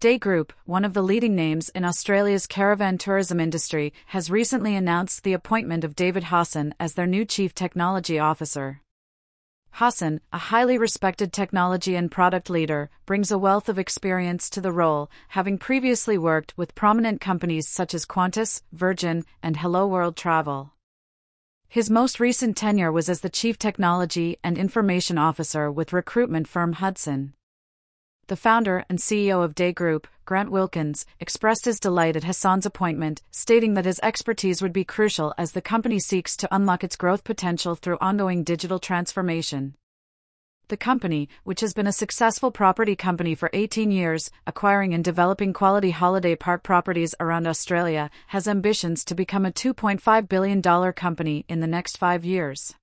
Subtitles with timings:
[0.00, 5.24] G'day Group, one of the leading names in Australia's caravan tourism industry, has recently announced
[5.24, 8.80] the appointment of David Hassan as their new Chief Technology Officer.
[9.72, 14.72] Hassan, a highly respected technology and product leader, brings a wealth of experience to the
[14.72, 20.72] role, having previously worked with prominent companies such as Qantas, Virgin, and Helloworld Travel.
[21.68, 26.72] His most recent tenure was as the Chief Technology and Information Officer with recruitment firm
[26.72, 27.34] Hudson
[28.30, 33.22] the founder and CEO of G'day Group, Grant Wilkins, expressed his delight at Hassan's appointment,
[33.32, 37.24] stating that his expertise would be crucial as the company seeks to unlock its growth
[37.24, 39.74] potential through ongoing digital transformation.
[40.68, 45.52] The company, which has been a successful property company for 18 years, acquiring and developing
[45.52, 50.62] quality holiday park properties around Australia, has ambitions to become a $2.5 billion
[50.92, 52.76] company in the next five years.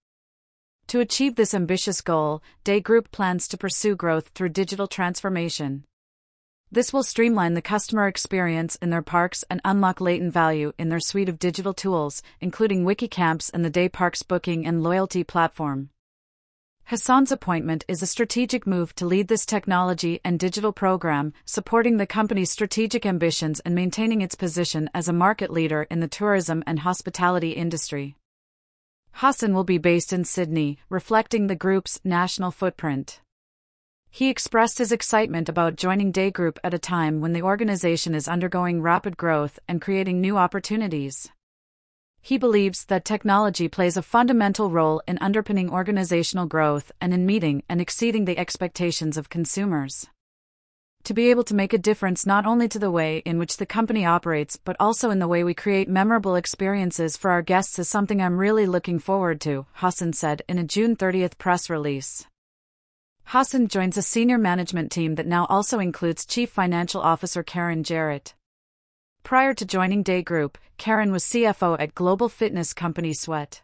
[0.87, 5.83] To achieve this ambitious goal, G'day Group plans to pursue growth through digital transformation.
[6.71, 11.01] This will streamline the customer experience in their parks and unlock latent value in their
[11.01, 15.89] suite of digital tools, including WikiCamps and the G'day Parks booking and loyalty platform.
[16.85, 22.07] Hassan's appointment is a strategic move to lead this technology and digital program, supporting the
[22.07, 26.79] company's strategic ambitions and maintaining its position as a market leader in the tourism and
[26.79, 28.15] hospitality industry.
[29.19, 33.19] Hassan will be based in Sydney, reflecting the group's national footprint.
[34.11, 38.27] He expressed his excitement about joining G'day Group at a time when the organization is
[38.27, 41.31] undergoing rapid growth and creating new opportunities.
[42.21, 47.63] He believes that technology plays a fundamental role in underpinning organizational growth and in meeting
[47.67, 50.07] and exceeding the expectations of consumers
[51.07, 53.65] to be able to make a difference not only to the way in which the
[53.65, 57.87] company operates but also in the way we create memorable experiences for our guests is
[57.87, 62.25] something I'm really looking forward to, Hassan said in a June 30th press release.
[63.23, 68.33] Hassan joins a senior management team that now also includes Chief Financial Officer Karen Jarrett.
[69.23, 73.61] Prior to joining G'day Group, Karen was CFO at global fitness company Sweat.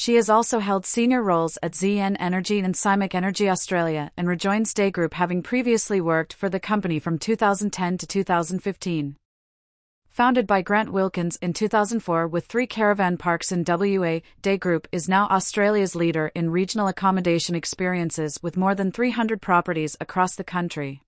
[0.00, 4.72] She has also held senior roles at ZEN Energy and SIMEC Energy Australia and rejoins
[4.72, 9.16] G'day Group having previously worked for the company from 2010 to 2015.
[10.08, 15.06] Founded by Grant Wilkins in 2004 with three caravan parks in WA, G'day Group is
[15.06, 21.02] now Australia's leader in regional accommodation experiences with more than 300 properties across the country.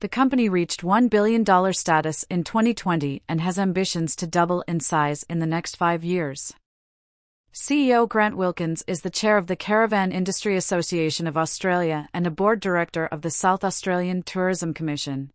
[0.00, 5.24] The company reached $1 billion status in 2020 and has ambitions to double in size
[5.30, 6.52] in the next five years.
[7.52, 12.30] CEO Grant Wilkins is the chair of the Caravan Industry Association of Australia and a
[12.30, 15.32] board director of the South Australian Tourism Commission.